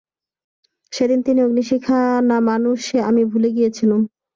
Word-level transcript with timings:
সেদিন, 0.93 1.19
তিনি 1.21 1.39
অগ্নিশিখা 1.41 1.99
না 2.29 2.37
মানুষ 2.49 2.77
সে 2.87 2.97
আমি 3.09 3.21
ভুলে 3.25 3.49
গিয়েছিলুম। 3.55 4.01